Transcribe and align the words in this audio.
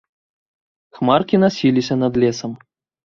Хмаркі 0.99 1.41
насіліся 1.45 1.99
над 2.05 2.13
лесам. 2.25 2.51